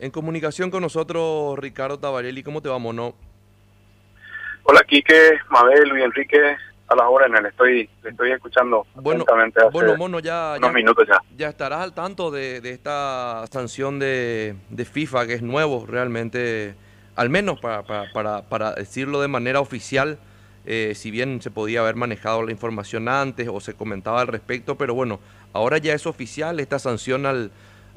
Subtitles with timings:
[0.00, 3.14] En comunicación con nosotros, Ricardo Tabarelli, ¿cómo te va, Mono?
[4.62, 6.56] Hola, Quique, Mabel, Luis Enrique,
[6.88, 8.86] a las órdenes, le estoy, le estoy escuchando.
[8.94, 11.20] Bueno, hace bueno Mono, ya, unos ya, minutos ya.
[11.36, 16.74] ya estarás al tanto de, de esta sanción de, de FIFA, que es nuevo realmente,
[17.14, 20.18] al menos para, para, para, para decirlo de manera oficial,
[20.64, 24.78] eh, si bien se podía haber manejado la información antes o se comentaba al respecto,
[24.78, 25.20] pero bueno,
[25.52, 27.50] ahora ya es oficial esta sanción al,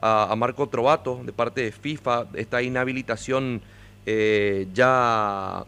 [0.04, 3.62] a, a Marco Trovato de parte de FIFA, esta inhabilitación
[4.06, 5.64] eh, ya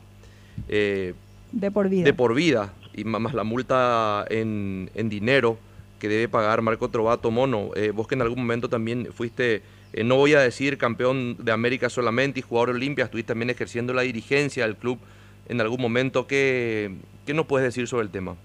[0.67, 1.13] eh,
[1.52, 2.03] De por vida.
[2.03, 5.57] de por vida y más la multa en, en dinero
[5.99, 7.70] que debe pagar Marco Trovato Mono.
[7.76, 9.62] Eh, vos que en algún momento también fuiste,
[9.93, 13.93] eh, no voy a decir campeón de América solamente y jugador Olimpia, estuviste también ejerciendo
[13.93, 14.99] la dirigencia del club
[15.48, 16.27] en algún momento.
[16.27, 16.93] ¿Qué,
[17.26, 18.35] qué nos puedes decir sobre el tema?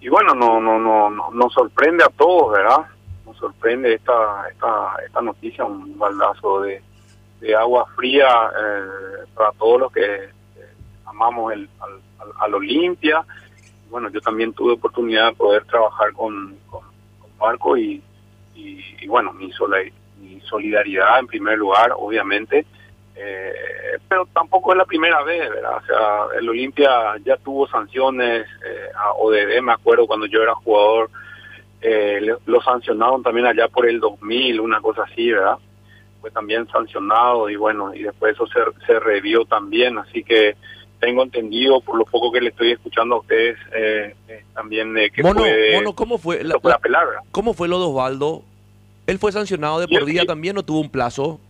[0.00, 2.86] Y bueno, no, no, no, no- nos sorprende a todos, ¿verdad?
[3.34, 6.82] Sorprende esta, esta, esta noticia, un baldazo de,
[7.40, 10.30] de agua fría eh, para todos los que eh,
[11.06, 13.24] amamos el, al, al, al Olimpia.
[13.90, 16.80] Bueno, yo también tuve oportunidad de poder trabajar con, con,
[17.40, 18.02] Marco y,
[18.54, 19.78] y, bueno, mi, sola-
[20.20, 22.66] mi solidaridad en primer lugar, obviamente.
[23.16, 23.52] Eh,
[24.08, 25.76] pero tampoco es la primera vez, ¿verdad?
[25.78, 30.54] O sea, el Olimpia ya tuvo sanciones eh, a ODB, me acuerdo cuando yo era
[30.54, 31.10] jugador,
[31.82, 35.56] eh, le- lo sancionaron también allá por el 2000, una cosa así, ¿verdad?
[36.20, 40.56] Fue también sancionado y bueno, y después eso se, se revió también, así que
[41.00, 45.10] tengo entendido, por lo poco que le estoy escuchando a ustedes, eh, eh, también de
[45.10, 47.22] que Mono, puede, Mono, ¿cómo fue, la- la-.
[47.30, 48.42] ¿cómo fue lo de Osvaldo?
[49.06, 51.40] ¿Él fue sancionado de por yo- también o tuvo un plazo?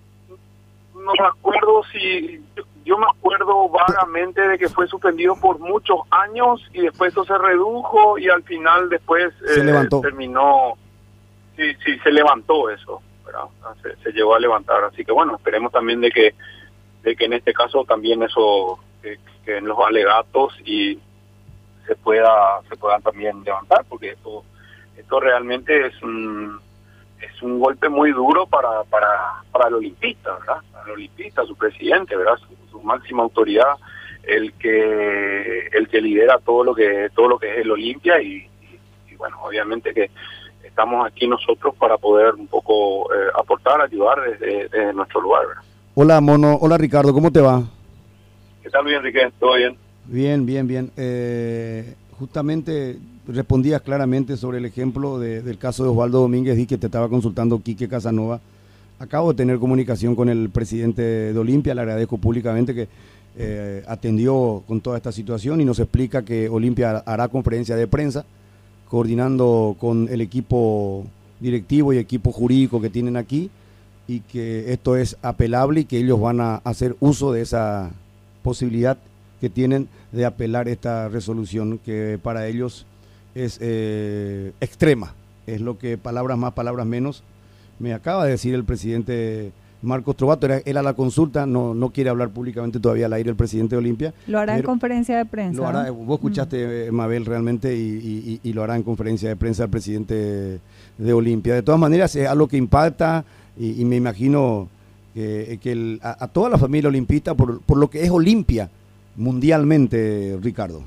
[0.95, 2.41] no me acuerdo si
[2.91, 7.39] yo, me acuerdo vagamente de que fue suspendido por muchos años y después eso se
[7.39, 10.01] redujo y al final después Se eh, levantó.
[10.01, 10.75] terminó
[11.57, 13.45] sí sí se levantó eso ¿verdad?
[13.83, 16.35] se, se llegó a levantar así que bueno esperemos también de que
[17.03, 20.99] de que en este caso también eso que, que en los alegatos y
[21.87, 24.45] se pueda se puedan también levantar porque esto
[24.97, 26.61] esto realmente es un
[27.21, 29.09] es un golpe muy duro para, para,
[29.53, 30.63] para el olimpista, ¿verdad?
[30.73, 32.37] Para el olimpista, su presidente, ¿verdad?
[32.39, 33.75] Su, su máxima autoridad,
[34.23, 38.37] el que el que lidera todo lo que todo lo que es el Olimpia y,
[38.63, 40.11] y- y, bueno, obviamente que
[40.63, 45.63] estamos aquí nosotros para poder un poco eh, aportar, ayudar desde, desde nuestro lugar, ¿verdad?
[45.95, 46.57] Hola, Mono.
[46.61, 47.13] Hola, Ricardo.
[47.13, 47.63] ¿Cómo te va?
[48.63, 49.31] ¿Qué tal, Luis Enrique?
[49.41, 49.77] ¿Todo bien?
[50.05, 50.91] Bien, bien, bien.
[50.97, 52.97] Eh, justamente
[53.33, 57.09] respondías claramente sobre el ejemplo de- del caso de Osvaldo Domínguez y que te estaba
[57.09, 58.41] consultando Quique Casanova.
[58.99, 61.03] Acabo de tener comunicación con el presidente
[61.33, 62.89] de Olimpia, le agradezco públicamente que
[63.37, 68.25] eh, atendió con toda esta situación y nos explica que Olimpia hará conferencia de prensa
[68.89, 71.07] coordinando con el equipo
[71.39, 73.49] directivo y equipo jurídico que tienen aquí
[74.09, 77.91] y que esto es apelable y que ellos van a hacer uso de esa
[78.43, 78.99] posibilidad
[79.41, 82.85] que tienen de apelar esta resolución que para ellos
[83.35, 85.15] es eh, extrema.
[85.47, 87.23] Es lo que palabras más, palabras menos.
[87.79, 89.53] Me acaba de decir el presidente
[89.83, 93.37] Marcos Trovato, era, era la consulta, no, no quiere hablar públicamente todavía al aire el
[93.37, 94.13] presidente de Olimpia.
[94.27, 95.57] Lo hará en conferencia de prensa.
[95.59, 99.31] lo hará, vos escuchaste, eh, Mabel, realmente, y, y- y- y lo hará en conferencia
[99.31, 100.61] de prensa el presidente
[100.99, 101.55] de Olimpia.
[101.55, 103.25] De todas maneras, es algo que impacta
[103.59, 104.69] y, y me imagino
[105.15, 108.69] que, que el- a, a toda la familia olimpista, por, por lo que es Olimpia
[109.17, 110.83] mundialmente, Ricardo.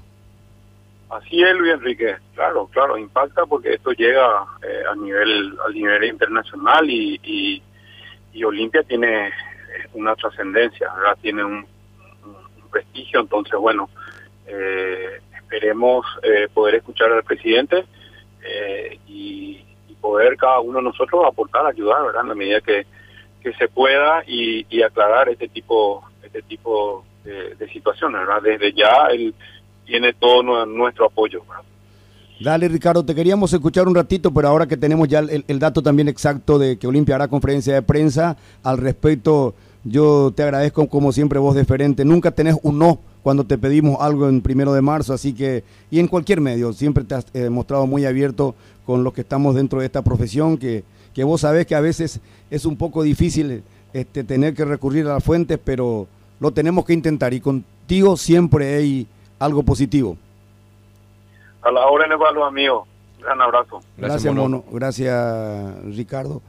[1.13, 2.15] Así es, Luis Enrique.
[2.33, 7.19] Claro, claro, impacta porque esto llega eh, a nivel a nivel internacional y,
[8.33, 9.31] y, Olimpia tiene eh,
[9.93, 11.17] una trascendencia, ¿verdad?
[11.21, 11.65] Tiene un,
[12.71, 13.87] prestigio, entonces, bueno,
[14.47, 17.85] eh, esperemos eh, poder escuchar al presidente
[18.43, 22.23] eh, y, y poder cada uno de nosotros aportar, ayudar, ¿verdad?
[22.23, 22.87] En la medida que,
[23.43, 28.41] que se pueda y, y aclarar este tipo este tipo de situaciones, ¿verdad?
[28.41, 29.33] Desde ya el
[29.85, 31.41] tiene todo nu- nuestro apoyo.
[32.39, 35.81] Dale, Ricardo, te queríamos escuchar un ratito, pero ahora que tenemos ya el, el dato
[35.81, 41.11] también exacto de que Olimpia hará conferencia de prensa al respecto, yo te agradezco como
[41.11, 42.03] siempre vos deferente.
[42.03, 45.99] Nunca tenés un no cuando te pedimos algo en primero de marzo, así que, y
[45.99, 49.79] en cualquier medio, siempre te has eh, mostrado muy abierto con los que estamos dentro
[49.79, 50.83] de esta profesión, que,
[51.13, 52.19] que vos sabés que a veces
[52.51, 53.63] es un poco difícil
[53.93, 56.07] este, tener que recurrir a las fuentes, pero
[56.41, 59.07] lo tenemos que intentar y contigo siempre hay
[59.43, 60.17] algo positivo.
[61.61, 62.87] A la hora en el los amigos.
[63.19, 63.81] Gran abrazo.
[63.97, 64.63] Gracias, Mono.
[64.71, 66.41] Gracias, Ricardo.